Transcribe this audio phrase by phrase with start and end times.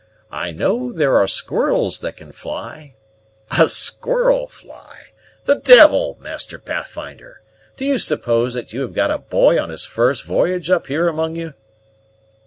[0.31, 2.95] I know there are squirrels that can fly"
[3.59, 5.09] "A squirrel fly!
[5.45, 7.43] The devil, Master Pathfinder!
[7.77, 11.07] Do you suppose that you have got a boy on his first v'y'ge up here
[11.07, 11.53] among you?"